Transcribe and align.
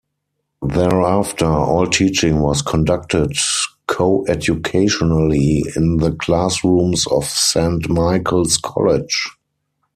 Thereafter, 0.65 1.45
all 1.45 1.85
teaching 1.85 2.39
was 2.39 2.63
conducted 2.63 3.33
coeducationally 3.87 5.77
in 5.77 5.97
the 5.97 6.13
classrooms 6.13 7.05
of 7.05 7.25
Saint 7.25 7.87
Michael's 7.87 8.57
College. 8.57 9.27